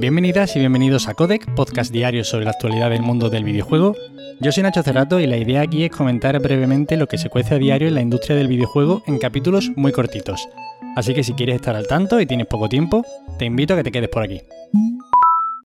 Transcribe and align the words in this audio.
Bienvenidas 0.00 0.56
y 0.56 0.60
bienvenidos 0.60 1.08
a 1.08 1.14
Codec, 1.14 1.54
podcast 1.54 1.92
diario 1.92 2.24
sobre 2.24 2.46
la 2.46 2.52
actualidad 2.52 2.88
del 2.88 3.02
mundo 3.02 3.28
del 3.28 3.44
videojuego. 3.44 3.94
Yo 4.40 4.50
soy 4.50 4.62
Nacho 4.62 4.82
Cerrato 4.82 5.20
y 5.20 5.26
la 5.26 5.36
idea 5.36 5.60
aquí 5.60 5.84
es 5.84 5.90
comentar 5.90 6.40
brevemente 6.40 6.96
lo 6.96 7.06
que 7.06 7.18
se 7.18 7.28
cuece 7.28 7.56
a 7.56 7.58
diario 7.58 7.86
en 7.86 7.96
la 7.96 8.00
industria 8.00 8.34
del 8.34 8.48
videojuego 8.48 9.02
en 9.06 9.18
capítulos 9.18 9.70
muy 9.76 9.92
cortitos. 9.92 10.48
Así 10.96 11.12
que 11.12 11.22
si 11.22 11.34
quieres 11.34 11.56
estar 11.56 11.76
al 11.76 11.86
tanto 11.86 12.18
y 12.18 12.24
tienes 12.24 12.46
poco 12.46 12.70
tiempo, 12.70 13.04
te 13.38 13.44
invito 13.44 13.74
a 13.74 13.76
que 13.76 13.82
te 13.82 13.92
quedes 13.92 14.08
por 14.08 14.22
aquí. 14.22 14.40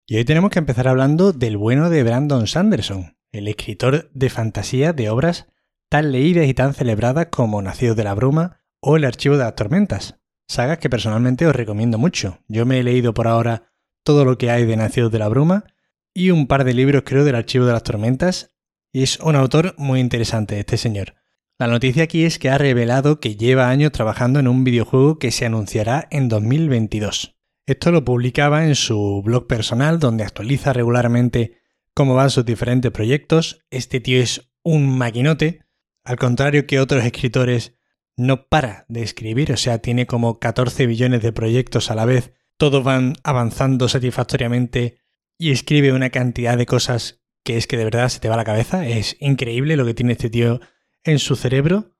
Y 0.08 0.16
hoy 0.16 0.24
tenemos 0.24 0.50
que 0.50 0.58
empezar 0.58 0.88
hablando 0.88 1.32
del 1.32 1.56
bueno 1.56 1.88
de 1.88 2.02
Brandon 2.02 2.48
Sanderson, 2.48 3.16
el 3.30 3.46
escritor 3.46 4.10
de 4.14 4.30
fantasía 4.30 4.92
de 4.92 5.10
obras 5.10 5.46
tan 5.88 6.10
leídas 6.10 6.48
y 6.48 6.54
tan 6.54 6.74
celebradas 6.74 7.26
como 7.26 7.62
Nacidos 7.62 7.96
de 7.96 8.02
la 8.02 8.14
Bruma 8.14 8.62
o 8.80 8.96
El 8.96 9.04
Archivo 9.04 9.36
de 9.36 9.44
las 9.44 9.54
Tormentas, 9.54 10.18
sagas 10.48 10.78
que 10.78 10.90
personalmente 10.90 11.46
os 11.46 11.54
recomiendo 11.54 11.98
mucho. 11.98 12.40
Yo 12.48 12.66
me 12.66 12.80
he 12.80 12.82
leído 12.82 13.14
por 13.14 13.28
ahora 13.28 13.70
todo 14.04 14.24
lo 14.24 14.38
que 14.38 14.50
hay 14.50 14.66
de 14.66 14.76
Nacidos 14.76 15.10
de 15.10 15.18
la 15.18 15.28
Bruma 15.28 15.64
y 16.12 16.30
un 16.30 16.46
par 16.46 16.64
de 16.64 16.74
libros 16.74 17.02
creo 17.04 17.24
del 17.24 17.34
Archivo 17.34 17.64
de 17.64 17.72
las 17.72 17.82
Tormentas 17.82 18.54
y 18.92 19.02
es 19.02 19.18
un 19.18 19.34
autor 19.34 19.74
muy 19.76 19.98
interesante 19.98 20.60
este 20.60 20.76
señor. 20.76 21.14
La 21.58 21.66
noticia 21.66 22.04
aquí 22.04 22.24
es 22.24 22.38
que 22.38 22.50
ha 22.50 22.58
revelado 22.58 23.18
que 23.18 23.36
lleva 23.36 23.68
años 23.68 23.92
trabajando 23.92 24.38
en 24.38 24.48
un 24.48 24.62
videojuego 24.62 25.18
que 25.18 25.30
se 25.30 25.46
anunciará 25.46 26.06
en 26.10 26.28
2022. 26.28 27.36
Esto 27.66 27.90
lo 27.90 28.04
publicaba 28.04 28.66
en 28.66 28.74
su 28.74 29.22
blog 29.24 29.46
personal 29.46 29.98
donde 29.98 30.24
actualiza 30.24 30.72
regularmente 30.72 31.58
cómo 31.94 32.14
van 32.14 32.30
sus 32.30 32.44
diferentes 32.44 32.90
proyectos. 32.90 33.64
Este 33.70 34.00
tío 34.00 34.20
es 34.20 34.52
un 34.62 34.98
maquinote, 34.98 35.62
al 36.04 36.16
contrario 36.16 36.66
que 36.66 36.80
otros 36.80 37.04
escritores 37.04 37.76
no 38.16 38.48
para 38.48 38.84
de 38.88 39.02
escribir, 39.02 39.52
o 39.52 39.56
sea, 39.56 39.78
tiene 39.78 40.06
como 40.06 40.38
14 40.38 40.86
billones 40.86 41.22
de 41.22 41.32
proyectos 41.32 41.90
a 41.90 41.94
la 41.94 42.04
vez, 42.04 42.32
todos 42.56 42.82
van 42.84 43.14
avanzando 43.22 43.88
satisfactoriamente 43.88 44.98
y 45.38 45.50
escribe 45.50 45.92
una 45.92 46.10
cantidad 46.10 46.56
de 46.56 46.66
cosas 46.66 47.22
que 47.44 47.56
es 47.56 47.66
que 47.66 47.76
de 47.76 47.84
verdad 47.84 48.08
se 48.08 48.20
te 48.20 48.28
va 48.28 48.36
la 48.36 48.44
cabeza. 48.44 48.86
Es 48.86 49.16
increíble 49.20 49.76
lo 49.76 49.84
que 49.84 49.94
tiene 49.94 50.12
este 50.12 50.30
tío 50.30 50.60
en 51.02 51.18
su 51.18 51.36
cerebro. 51.36 51.92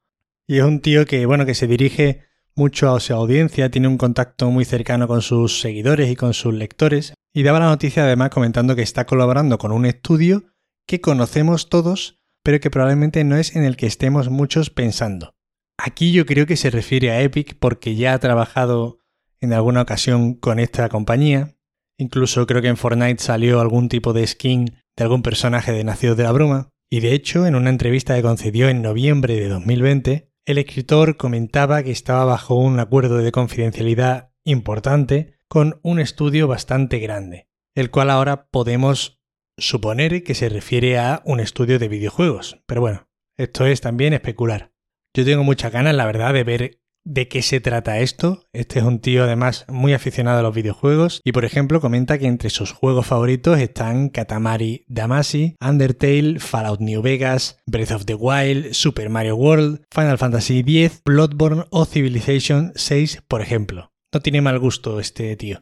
Y 0.46 0.58
es 0.58 0.64
un 0.64 0.80
tío 0.80 1.06
que, 1.06 1.26
bueno, 1.26 1.46
que 1.46 1.54
se 1.54 1.66
dirige 1.66 2.22
mucho 2.54 2.94
a 2.94 3.00
su 3.00 3.12
audiencia, 3.12 3.70
tiene 3.70 3.88
un 3.88 3.98
contacto 3.98 4.50
muy 4.50 4.64
cercano 4.64 5.08
con 5.08 5.22
sus 5.22 5.60
seguidores 5.60 6.10
y 6.10 6.16
con 6.16 6.34
sus 6.34 6.54
lectores. 6.54 7.14
Y 7.32 7.42
daba 7.42 7.60
la 7.60 7.66
noticia 7.66 8.04
además 8.04 8.30
comentando 8.30 8.76
que 8.76 8.82
está 8.82 9.06
colaborando 9.06 9.58
con 9.58 9.72
un 9.72 9.86
estudio 9.86 10.44
que 10.86 11.00
conocemos 11.00 11.68
todos, 11.68 12.20
pero 12.42 12.60
que 12.60 12.70
probablemente 12.70 13.24
no 13.24 13.36
es 13.36 13.56
en 13.56 13.64
el 13.64 13.76
que 13.76 13.86
estemos 13.86 14.28
muchos 14.30 14.70
pensando. 14.70 15.34
Aquí 15.76 16.12
yo 16.12 16.24
creo 16.26 16.46
que 16.46 16.56
se 16.56 16.70
refiere 16.70 17.10
a 17.10 17.20
Epic 17.20 17.56
porque 17.58 17.96
ya 17.96 18.14
ha 18.14 18.18
trabajado 18.18 18.98
en 19.44 19.52
alguna 19.52 19.82
ocasión 19.82 20.34
con 20.34 20.58
esta 20.58 20.88
compañía. 20.88 21.56
Incluso 21.98 22.46
creo 22.46 22.60
que 22.60 22.68
en 22.68 22.76
Fortnite 22.76 23.22
salió 23.22 23.60
algún 23.60 23.88
tipo 23.88 24.12
de 24.12 24.26
skin 24.26 24.76
de 24.96 25.04
algún 25.04 25.22
personaje 25.22 25.72
de 25.72 25.84
Nacidos 25.84 26.16
de 26.16 26.24
la 26.24 26.32
Bruma. 26.32 26.70
Y 26.90 27.00
de 27.00 27.12
hecho, 27.12 27.46
en 27.46 27.54
una 27.54 27.70
entrevista 27.70 28.14
que 28.14 28.22
concedió 28.22 28.68
en 28.68 28.82
noviembre 28.82 29.34
de 29.34 29.48
2020, 29.48 30.30
el 30.46 30.58
escritor 30.58 31.16
comentaba 31.16 31.82
que 31.82 31.90
estaba 31.90 32.24
bajo 32.24 32.54
un 32.54 32.78
acuerdo 32.78 33.18
de 33.18 33.32
confidencialidad 33.32 34.32
importante 34.44 35.36
con 35.48 35.80
un 35.82 36.00
estudio 36.00 36.48
bastante 36.48 36.98
grande, 36.98 37.48
el 37.74 37.90
cual 37.90 38.10
ahora 38.10 38.48
podemos 38.50 39.20
suponer 39.56 40.22
que 40.22 40.34
se 40.34 40.48
refiere 40.48 40.98
a 40.98 41.22
un 41.24 41.40
estudio 41.40 41.78
de 41.78 41.88
videojuegos. 41.88 42.62
Pero 42.66 42.80
bueno, 42.80 43.08
esto 43.38 43.66
es 43.66 43.80
también 43.80 44.12
especular. 44.12 44.72
Yo 45.14 45.24
tengo 45.24 45.44
muchas 45.44 45.72
ganas, 45.72 45.94
la 45.94 46.06
verdad, 46.06 46.34
de 46.34 46.44
ver 46.44 46.80
de 47.04 47.28
qué 47.28 47.42
se 47.42 47.60
trata 47.60 48.00
esto. 48.00 48.44
Este 48.52 48.78
es 48.78 48.84
un 48.84 49.00
tío 49.00 49.24
además 49.24 49.64
muy 49.68 49.92
aficionado 49.92 50.38
a 50.38 50.42
los 50.42 50.54
videojuegos 50.54 51.20
y 51.24 51.32
por 51.32 51.44
ejemplo 51.44 51.80
comenta 51.80 52.18
que 52.18 52.26
entre 52.26 52.50
sus 52.50 52.72
juegos 52.72 53.06
favoritos 53.06 53.58
están 53.58 54.08
Katamari 54.08 54.84
Damacy, 54.88 55.56
Undertale, 55.60 56.40
Fallout 56.40 56.80
New 56.80 57.02
Vegas, 57.02 57.58
Breath 57.66 57.92
of 57.92 58.04
the 58.06 58.14
Wild, 58.14 58.72
Super 58.72 59.10
Mario 59.10 59.36
World, 59.36 59.82
Final 59.90 60.18
Fantasy 60.18 60.60
X, 60.60 61.02
Bloodborne 61.04 61.64
o 61.70 61.84
Civilization 61.84 62.72
6, 62.74 63.22
por 63.28 63.42
ejemplo. 63.42 63.92
No 64.12 64.20
tiene 64.20 64.40
mal 64.40 64.58
gusto 64.58 65.00
este 65.00 65.36
tío. 65.36 65.60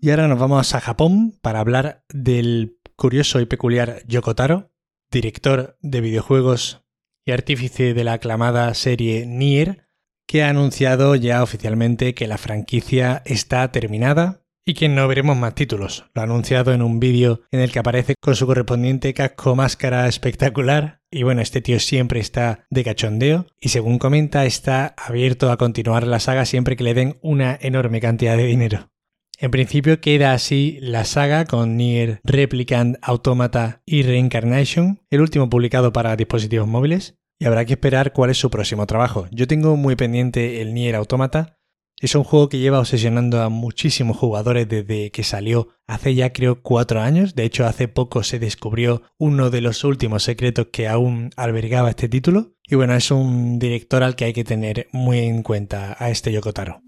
Y 0.00 0.10
ahora 0.10 0.28
nos 0.28 0.38
vamos 0.38 0.74
a 0.74 0.80
Japón 0.80 1.34
para 1.42 1.58
hablar 1.60 2.04
del 2.08 2.78
curioso 2.94 3.40
y 3.40 3.46
peculiar 3.46 4.02
Yokotaro, 4.06 4.70
director 5.10 5.76
de 5.82 6.00
videojuegos 6.00 6.82
y 7.24 7.32
artífice 7.32 7.94
de 7.94 8.04
la 8.04 8.14
aclamada 8.14 8.72
serie 8.74 9.26
Nier, 9.26 9.87
que 10.28 10.42
ha 10.42 10.50
anunciado 10.50 11.16
ya 11.16 11.42
oficialmente 11.42 12.14
que 12.14 12.28
la 12.28 12.36
franquicia 12.38 13.22
está 13.24 13.72
terminada 13.72 14.42
y 14.64 14.74
que 14.74 14.90
no 14.90 15.08
veremos 15.08 15.38
más 15.38 15.54
títulos. 15.54 16.04
Lo 16.14 16.20
ha 16.20 16.24
anunciado 16.24 16.74
en 16.74 16.82
un 16.82 17.00
vídeo 17.00 17.40
en 17.50 17.60
el 17.60 17.72
que 17.72 17.78
aparece 17.78 18.14
con 18.20 18.36
su 18.36 18.46
correspondiente 18.46 19.14
casco 19.14 19.56
máscara 19.56 20.06
espectacular. 20.06 21.00
Y 21.10 21.22
bueno, 21.22 21.40
este 21.40 21.62
tío 21.62 21.80
siempre 21.80 22.20
está 22.20 22.66
de 22.68 22.84
cachondeo 22.84 23.46
y 23.58 23.70
según 23.70 23.98
comenta 23.98 24.44
está 24.44 24.94
abierto 24.98 25.50
a 25.50 25.56
continuar 25.56 26.06
la 26.06 26.20
saga 26.20 26.44
siempre 26.44 26.76
que 26.76 26.84
le 26.84 26.92
den 26.92 27.18
una 27.22 27.58
enorme 27.58 28.02
cantidad 28.02 28.36
de 28.36 28.44
dinero. 28.44 28.90
En 29.38 29.50
principio 29.50 30.00
queda 30.02 30.34
así 30.34 30.78
la 30.82 31.06
saga 31.06 31.46
con 31.46 31.78
Nier 31.78 32.20
Replicant 32.22 32.98
Automata 33.00 33.80
y 33.86 34.02
Reincarnation, 34.02 35.00
el 35.08 35.22
último 35.22 35.48
publicado 35.48 35.92
para 35.94 36.16
dispositivos 36.16 36.68
móviles, 36.68 37.16
y 37.38 37.46
habrá 37.46 37.64
que 37.64 37.74
esperar 37.74 38.12
cuál 38.12 38.30
es 38.30 38.38
su 38.38 38.50
próximo 38.50 38.86
trabajo. 38.86 39.26
Yo 39.30 39.46
tengo 39.46 39.76
muy 39.76 39.96
pendiente 39.96 40.60
el 40.60 40.74
Nier 40.74 40.96
Automata. 40.96 41.56
Es 42.00 42.14
un 42.14 42.22
juego 42.22 42.48
que 42.48 42.58
lleva 42.58 42.78
obsesionando 42.78 43.42
a 43.42 43.48
muchísimos 43.48 44.16
jugadores 44.16 44.68
desde 44.68 45.10
que 45.10 45.24
salió 45.24 45.68
hace 45.88 46.14
ya 46.14 46.32
creo 46.32 46.62
cuatro 46.62 47.00
años. 47.00 47.34
De 47.34 47.44
hecho, 47.44 47.66
hace 47.66 47.88
poco 47.88 48.22
se 48.22 48.38
descubrió 48.38 49.02
uno 49.18 49.50
de 49.50 49.60
los 49.60 49.82
últimos 49.82 50.22
secretos 50.22 50.68
que 50.72 50.86
aún 50.86 51.30
albergaba 51.36 51.90
este 51.90 52.08
título. 52.08 52.52
Y 52.68 52.76
bueno, 52.76 52.94
es 52.94 53.10
un 53.10 53.58
director 53.58 54.02
al 54.02 54.14
que 54.14 54.26
hay 54.26 54.32
que 54.32 54.44
tener 54.44 54.88
muy 54.92 55.18
en 55.18 55.42
cuenta 55.42 55.96
a 55.98 56.10
este 56.10 56.32
Yokotaro. 56.32 56.82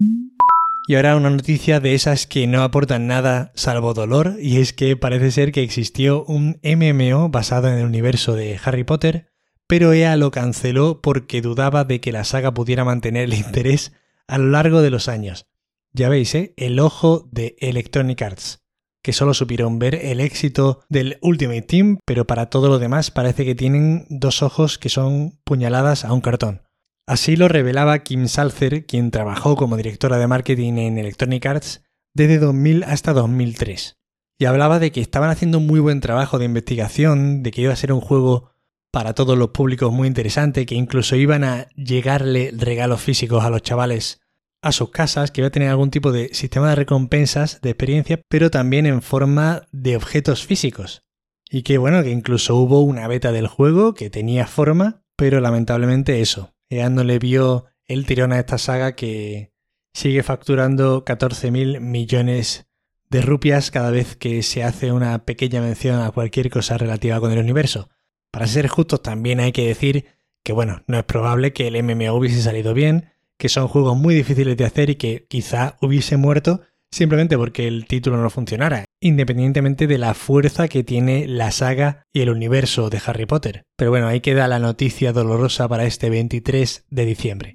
Y 0.87 0.95
ahora 0.95 1.15
una 1.15 1.29
noticia 1.29 1.79
de 1.79 1.93
esas 1.93 2.25
que 2.25 2.47
no 2.47 2.63
aportan 2.63 3.07
nada 3.07 3.51
salvo 3.55 3.93
dolor, 3.93 4.35
y 4.41 4.57
es 4.57 4.73
que 4.73 4.97
parece 4.97 5.31
ser 5.31 5.51
que 5.51 5.61
existió 5.61 6.25
un 6.25 6.59
MMO 6.63 7.29
basado 7.29 7.67
en 7.67 7.77
el 7.79 7.85
universo 7.85 8.35
de 8.35 8.59
Harry 8.63 8.83
Potter, 8.83 9.30
pero 9.71 9.93
EA 9.93 10.17
lo 10.17 10.31
canceló 10.31 10.99
porque 10.99 11.41
dudaba 11.41 11.85
de 11.85 12.01
que 12.01 12.11
la 12.11 12.25
saga 12.25 12.53
pudiera 12.53 12.83
mantener 12.83 13.23
el 13.23 13.33
interés 13.35 13.93
a 14.27 14.37
lo 14.37 14.49
largo 14.49 14.81
de 14.81 14.89
los 14.89 15.07
años. 15.07 15.47
Ya 15.93 16.09
veis, 16.09 16.35
¿eh? 16.35 16.53
el 16.57 16.77
ojo 16.77 17.29
de 17.31 17.55
Electronic 17.57 18.21
Arts, 18.21 18.65
que 19.01 19.13
solo 19.13 19.33
supieron 19.33 19.79
ver 19.79 19.95
el 19.95 20.19
éxito 20.19 20.81
del 20.89 21.19
Ultimate 21.21 21.61
Team, 21.61 21.99
pero 22.05 22.27
para 22.27 22.47
todo 22.47 22.67
lo 22.67 22.79
demás 22.79 23.11
parece 23.11 23.45
que 23.45 23.55
tienen 23.55 24.07
dos 24.09 24.43
ojos 24.43 24.77
que 24.77 24.89
son 24.89 25.39
puñaladas 25.45 26.03
a 26.03 26.11
un 26.11 26.19
cartón. 26.19 26.63
Así 27.07 27.37
lo 27.37 27.47
revelaba 27.47 27.99
Kim 27.99 28.27
Salzer, 28.27 28.85
quien 28.85 29.09
trabajó 29.09 29.55
como 29.55 29.77
directora 29.77 30.17
de 30.17 30.27
marketing 30.27 30.79
en 30.79 30.97
Electronic 30.97 31.45
Arts 31.45 31.81
desde 32.13 32.39
2000 32.39 32.83
hasta 32.83 33.13
2003. 33.13 33.95
Y 34.37 34.45
hablaba 34.45 34.79
de 34.79 34.91
que 34.91 34.99
estaban 34.99 35.29
haciendo 35.29 35.59
un 35.59 35.67
muy 35.67 35.79
buen 35.79 36.01
trabajo 36.01 36.39
de 36.39 36.45
investigación, 36.45 37.41
de 37.41 37.51
que 37.51 37.61
iba 37.61 37.71
a 37.71 37.77
ser 37.77 37.93
un 37.93 38.01
juego 38.01 38.50
para 38.91 39.13
todos 39.13 39.37
los 39.37 39.49
públicos 39.49 39.91
muy 39.91 40.07
interesante, 40.07 40.65
que 40.65 40.75
incluso 40.75 41.15
iban 41.15 41.43
a 41.43 41.67
llegarle 41.75 42.51
regalos 42.53 43.01
físicos 43.01 43.43
a 43.43 43.49
los 43.49 43.61
chavales 43.61 44.19
a 44.61 44.71
sus 44.71 44.91
casas, 44.91 45.31
que 45.31 45.41
iba 45.41 45.47
a 45.47 45.51
tener 45.51 45.69
algún 45.69 45.89
tipo 45.89 46.11
de 46.11 46.33
sistema 46.33 46.69
de 46.69 46.75
recompensas, 46.75 47.61
de 47.61 47.71
experiencia, 47.71 48.21
pero 48.29 48.51
también 48.51 48.85
en 48.85 49.01
forma 49.01 49.63
de 49.71 49.95
objetos 49.95 50.45
físicos. 50.45 51.03
Y 51.49 51.63
que 51.63 51.77
bueno, 51.77 52.03
que 52.03 52.11
incluso 52.11 52.55
hubo 52.55 52.81
una 52.81 53.07
beta 53.07 53.31
del 53.31 53.47
juego 53.47 53.93
que 53.93 54.09
tenía 54.09 54.45
forma, 54.45 55.03
pero 55.15 55.41
lamentablemente 55.41 56.21
eso. 56.21 56.53
EA 56.69 56.89
no 56.89 57.03
le 57.03 57.19
vio 57.19 57.65
el 57.85 58.05
tirón 58.05 58.31
a 58.31 58.39
esta 58.39 58.57
saga 58.57 58.95
que 58.95 59.51
sigue 59.93 60.23
facturando 60.23 61.03
14.000 61.03 61.79
millones 61.79 62.67
de 63.09 63.21
rupias 63.21 63.71
cada 63.71 63.91
vez 63.91 64.15
que 64.15 64.41
se 64.43 64.63
hace 64.63 64.91
una 64.91 65.25
pequeña 65.25 65.59
mención 65.59 65.99
a 65.99 66.11
cualquier 66.11 66.49
cosa 66.49 66.77
relativa 66.77 67.19
con 67.19 67.31
el 67.31 67.39
universo. 67.39 67.89
Para 68.31 68.47
ser 68.47 68.67
justos 68.67 69.03
también 69.03 69.41
hay 69.41 69.51
que 69.51 69.67
decir 69.67 70.05
que 70.43 70.53
bueno, 70.53 70.83
no 70.87 70.97
es 70.97 71.03
probable 71.03 71.53
que 71.53 71.67
el 71.67 71.83
MMO 71.83 72.13
hubiese 72.13 72.41
salido 72.41 72.73
bien, 72.73 73.11
que 73.37 73.49
son 73.49 73.67
juegos 73.67 73.97
muy 73.97 74.15
difíciles 74.15 74.57
de 74.57 74.65
hacer 74.65 74.89
y 74.89 74.95
que 74.95 75.25
quizá 75.27 75.77
hubiese 75.81 76.17
muerto 76.17 76.61
simplemente 76.91 77.37
porque 77.37 77.67
el 77.67 77.85
título 77.85 78.17
no 78.17 78.29
funcionara, 78.29 78.85
independientemente 78.99 79.87
de 79.87 79.97
la 79.97 80.13
fuerza 80.13 80.67
que 80.67 80.83
tiene 80.83 81.27
la 81.27 81.51
saga 81.51 82.05
y 82.13 82.21
el 82.21 82.29
universo 82.29 82.89
de 82.89 83.01
Harry 83.05 83.25
Potter. 83.25 83.63
Pero 83.77 83.91
bueno, 83.91 84.07
ahí 84.07 84.19
queda 84.19 84.47
la 84.47 84.59
noticia 84.59 85.13
dolorosa 85.13 85.67
para 85.67 85.85
este 85.85 86.09
23 86.09 86.85
de 86.89 87.05
diciembre. 87.05 87.53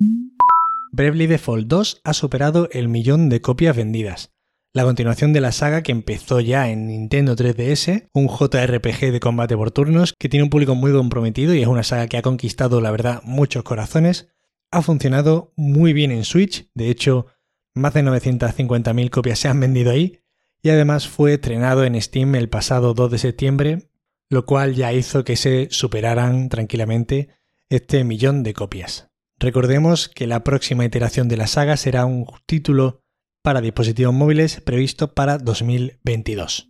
Bravely 0.92 1.26
Default 1.26 1.66
2 1.66 2.00
ha 2.04 2.14
superado 2.14 2.68
el 2.72 2.88
millón 2.88 3.28
de 3.28 3.42
copias 3.42 3.76
vendidas 3.76 4.35
la 4.76 4.84
continuación 4.84 5.32
de 5.32 5.40
la 5.40 5.52
saga 5.52 5.80
que 5.80 5.90
empezó 5.90 6.38
ya 6.38 6.68
en 6.68 6.88
Nintendo 6.88 7.34
3DS, 7.34 8.10
un 8.12 8.28
JRPG 8.28 9.10
de 9.10 9.20
combate 9.20 9.56
por 9.56 9.70
turnos 9.70 10.12
que 10.12 10.28
tiene 10.28 10.44
un 10.44 10.50
público 10.50 10.74
muy 10.74 10.92
comprometido 10.92 11.54
y 11.54 11.62
es 11.62 11.66
una 11.66 11.82
saga 11.82 12.08
que 12.08 12.18
ha 12.18 12.22
conquistado, 12.22 12.82
la 12.82 12.90
verdad, 12.90 13.22
muchos 13.24 13.62
corazones. 13.62 14.28
Ha 14.70 14.82
funcionado 14.82 15.54
muy 15.56 15.94
bien 15.94 16.10
en 16.10 16.24
Switch, 16.24 16.68
de 16.74 16.90
hecho, 16.90 17.24
más 17.72 17.94
de 17.94 18.02
950.000 18.02 19.08
copias 19.08 19.38
se 19.38 19.48
han 19.48 19.60
vendido 19.60 19.92
ahí 19.92 20.20
y 20.62 20.68
además 20.68 21.08
fue 21.08 21.32
estrenado 21.32 21.82
en 21.84 21.98
Steam 21.98 22.34
el 22.34 22.50
pasado 22.50 22.92
2 22.92 23.12
de 23.12 23.18
septiembre, 23.18 23.88
lo 24.28 24.44
cual 24.44 24.74
ya 24.74 24.92
hizo 24.92 25.24
que 25.24 25.36
se 25.36 25.68
superaran 25.70 26.50
tranquilamente 26.50 27.30
este 27.70 28.04
millón 28.04 28.42
de 28.42 28.52
copias. 28.52 29.08
Recordemos 29.38 30.10
que 30.10 30.26
la 30.26 30.44
próxima 30.44 30.84
iteración 30.84 31.28
de 31.28 31.38
la 31.38 31.46
saga 31.46 31.78
será 31.78 32.04
un 32.04 32.26
título 32.44 33.05
para 33.46 33.60
dispositivos 33.60 34.12
móviles 34.12 34.60
previsto 34.60 35.14
para 35.14 35.38
2022. 35.38 36.68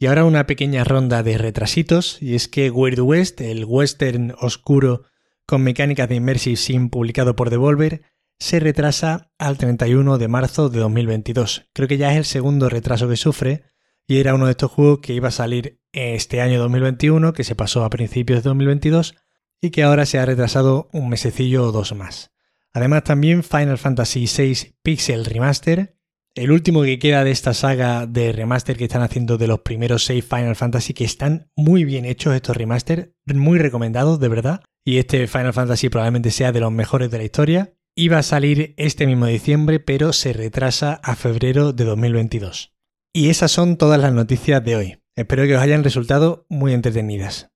Y 0.00 0.06
ahora 0.06 0.24
una 0.24 0.46
pequeña 0.46 0.82
ronda 0.82 1.22
de 1.22 1.36
retrasitos, 1.36 2.22
y 2.22 2.36
es 2.36 2.48
que 2.48 2.70
Weird 2.70 3.00
West, 3.00 3.42
el 3.42 3.66
western 3.66 4.32
oscuro 4.40 5.02
con 5.44 5.62
mecánicas 5.62 6.08
de 6.08 6.14
Immersive 6.14 6.56
Sim 6.56 6.88
publicado 6.88 7.36
por 7.36 7.50
Devolver, 7.50 8.00
se 8.38 8.60
retrasa 8.60 9.30
al 9.36 9.58
31 9.58 10.16
de 10.16 10.28
marzo 10.28 10.70
de 10.70 10.80
2022. 10.80 11.66
Creo 11.74 11.86
que 11.86 11.98
ya 11.98 12.12
es 12.12 12.16
el 12.16 12.24
segundo 12.24 12.70
retraso 12.70 13.06
que 13.06 13.18
sufre, 13.18 13.64
y 14.06 14.20
era 14.20 14.34
uno 14.34 14.46
de 14.46 14.52
estos 14.52 14.70
juegos 14.70 15.00
que 15.00 15.12
iba 15.12 15.28
a 15.28 15.32
salir 15.32 15.82
este 15.92 16.40
año 16.40 16.58
2021, 16.60 17.34
que 17.34 17.44
se 17.44 17.54
pasó 17.54 17.84
a 17.84 17.90
principios 17.90 18.42
de 18.42 18.48
2022, 18.48 19.16
y 19.60 19.68
que 19.68 19.82
ahora 19.82 20.06
se 20.06 20.18
ha 20.18 20.24
retrasado 20.24 20.88
un 20.94 21.10
mesecillo 21.10 21.64
o 21.64 21.72
dos 21.72 21.94
más. 21.94 22.30
Además 22.74 23.04
también 23.04 23.42
Final 23.42 23.78
Fantasy 23.78 24.26
VI 24.26 24.74
Pixel 24.82 25.24
Remaster, 25.24 25.98
el 26.34 26.52
último 26.52 26.82
que 26.82 26.98
queda 26.98 27.24
de 27.24 27.32
esta 27.32 27.52
saga 27.52 28.06
de 28.06 28.32
remaster 28.32 28.76
que 28.76 28.84
están 28.84 29.02
haciendo 29.02 29.38
de 29.38 29.48
los 29.48 29.60
primeros 29.60 30.04
seis 30.04 30.24
Final 30.24 30.54
Fantasy, 30.54 30.94
que 30.94 31.04
están 31.04 31.50
muy 31.56 31.84
bien 31.84 32.04
hechos 32.04 32.34
estos 32.34 32.56
remaster, 32.56 33.14
muy 33.26 33.58
recomendados 33.58 34.20
de 34.20 34.28
verdad, 34.28 34.60
y 34.84 34.98
este 34.98 35.26
Final 35.26 35.52
Fantasy 35.52 35.88
probablemente 35.88 36.30
sea 36.30 36.52
de 36.52 36.60
los 36.60 36.70
mejores 36.70 37.10
de 37.10 37.18
la 37.18 37.24
historia. 37.24 37.74
Iba 37.96 38.18
a 38.18 38.22
salir 38.22 38.74
este 38.76 39.06
mismo 39.08 39.26
diciembre, 39.26 39.80
pero 39.80 40.12
se 40.12 40.32
retrasa 40.32 41.00
a 41.02 41.16
febrero 41.16 41.72
de 41.72 41.84
2022. 41.84 42.72
Y 43.12 43.30
esas 43.30 43.50
son 43.50 43.76
todas 43.76 44.00
las 44.00 44.12
noticias 44.12 44.64
de 44.64 44.76
hoy. 44.76 44.98
Espero 45.16 45.44
que 45.44 45.56
os 45.56 45.62
hayan 45.62 45.82
resultado 45.82 46.46
muy 46.48 46.72
entretenidas. 46.72 47.50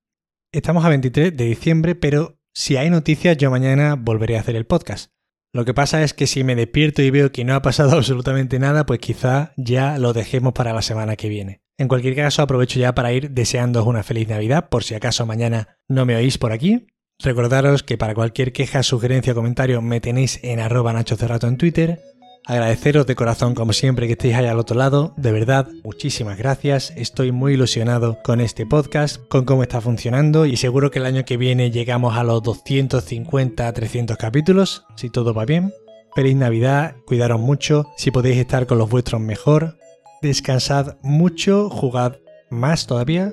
Estamos 0.50 0.84
a 0.84 0.88
23 0.88 1.36
de 1.36 1.44
diciembre, 1.44 1.94
pero 1.94 2.41
si 2.54 2.76
hay 2.76 2.90
noticias 2.90 3.36
yo 3.36 3.50
mañana 3.50 3.96
volveré 3.98 4.36
a 4.36 4.40
hacer 4.40 4.56
el 4.56 4.66
podcast. 4.66 5.10
Lo 5.54 5.64
que 5.64 5.74
pasa 5.74 6.02
es 6.02 6.14
que 6.14 6.26
si 6.26 6.44
me 6.44 6.54
despierto 6.54 7.02
y 7.02 7.10
veo 7.10 7.32
que 7.32 7.44
no 7.44 7.54
ha 7.54 7.62
pasado 7.62 7.92
absolutamente 7.96 8.58
nada, 8.58 8.86
pues 8.86 9.00
quizá 9.00 9.52
ya 9.56 9.98
lo 9.98 10.12
dejemos 10.12 10.52
para 10.52 10.72
la 10.72 10.82
semana 10.82 11.16
que 11.16 11.28
viene. 11.28 11.62
En 11.78 11.88
cualquier 11.88 12.14
caso, 12.14 12.42
aprovecho 12.42 12.78
ya 12.78 12.94
para 12.94 13.12
ir 13.12 13.30
deseándoos 13.30 13.86
una 13.86 14.02
feliz 14.02 14.28
Navidad, 14.28 14.68
por 14.68 14.84
si 14.84 14.94
acaso 14.94 15.26
mañana 15.26 15.78
no 15.88 16.06
me 16.06 16.16
oís 16.16 16.38
por 16.38 16.52
aquí. 16.52 16.86
Recordaros 17.18 17.82
que 17.82 17.98
para 17.98 18.14
cualquier 18.14 18.52
queja, 18.52 18.82
sugerencia 18.82 19.32
o 19.32 19.36
comentario 19.36 19.80
me 19.80 20.00
tenéis 20.00 20.40
en 20.42 20.60
arroba 20.60 20.92
Nacho 20.92 21.16
Cerrato 21.16 21.46
en 21.48 21.56
Twitter 21.56 22.00
Agradeceros 22.44 23.06
de 23.06 23.14
corazón 23.14 23.54
como 23.54 23.72
siempre 23.72 24.06
que 24.06 24.14
estéis 24.14 24.34
ahí 24.34 24.46
al 24.46 24.58
otro 24.58 24.76
lado, 24.76 25.14
de 25.16 25.30
verdad, 25.30 25.68
muchísimas 25.84 26.36
gracias, 26.36 26.92
estoy 26.96 27.30
muy 27.30 27.54
ilusionado 27.54 28.18
con 28.24 28.40
este 28.40 28.66
podcast, 28.66 29.24
con 29.28 29.44
cómo 29.44 29.62
está 29.62 29.80
funcionando 29.80 30.44
y 30.44 30.56
seguro 30.56 30.90
que 30.90 30.98
el 30.98 31.06
año 31.06 31.24
que 31.24 31.36
viene 31.36 31.70
llegamos 31.70 32.16
a 32.16 32.24
los 32.24 32.42
250, 32.42 33.72
300 33.72 34.16
capítulos, 34.16 34.84
si 34.96 35.08
todo 35.08 35.34
va 35.34 35.44
bien. 35.44 35.72
Feliz 36.16 36.34
Navidad, 36.34 36.96
cuidaros 37.06 37.40
mucho, 37.40 37.86
si 37.96 38.10
podéis 38.10 38.38
estar 38.38 38.66
con 38.66 38.76
los 38.76 38.90
vuestros 38.90 39.20
mejor, 39.20 39.78
descansad 40.20 40.96
mucho, 41.00 41.70
jugad 41.70 42.16
más 42.50 42.88
todavía 42.88 43.32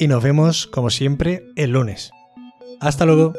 y 0.00 0.08
nos 0.08 0.20
vemos 0.20 0.66
como 0.66 0.90
siempre 0.90 1.44
el 1.54 1.70
lunes. 1.70 2.10
Hasta 2.80 3.06
luego. 3.06 3.34